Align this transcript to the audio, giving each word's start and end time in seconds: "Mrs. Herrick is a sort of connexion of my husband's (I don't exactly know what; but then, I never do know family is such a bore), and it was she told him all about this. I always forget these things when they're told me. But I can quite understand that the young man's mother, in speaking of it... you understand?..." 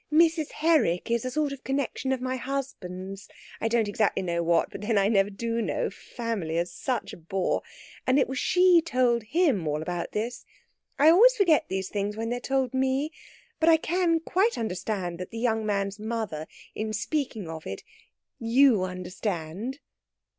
"Mrs. 0.11 0.49
Herrick 0.53 1.11
is 1.11 1.25
a 1.25 1.29
sort 1.29 1.51
of 1.53 1.63
connexion 1.63 2.11
of 2.11 2.19
my 2.21 2.35
husband's 2.35 3.29
(I 3.59 3.67
don't 3.67 3.87
exactly 3.87 4.23
know 4.23 4.41
what; 4.41 4.71
but 4.71 4.81
then, 4.81 4.97
I 4.97 5.07
never 5.09 5.29
do 5.29 5.61
know 5.61 5.91
family 5.91 6.57
is 6.57 6.71
such 6.73 7.13
a 7.13 7.17
bore), 7.17 7.61
and 8.07 8.17
it 8.17 8.27
was 8.27 8.39
she 8.39 8.81
told 8.83 9.21
him 9.21 9.67
all 9.67 9.79
about 9.79 10.13
this. 10.13 10.43
I 10.97 11.11
always 11.11 11.35
forget 11.35 11.67
these 11.69 11.89
things 11.89 12.17
when 12.17 12.31
they're 12.31 12.39
told 12.39 12.73
me. 12.73 13.11
But 13.59 13.69
I 13.69 13.77
can 13.77 14.19
quite 14.19 14.57
understand 14.57 15.19
that 15.19 15.29
the 15.29 15.37
young 15.37 15.67
man's 15.67 15.99
mother, 15.99 16.47
in 16.73 16.93
speaking 16.93 17.47
of 17.47 17.67
it... 17.67 17.83
you 18.39 18.81
understand?..." 18.81 19.81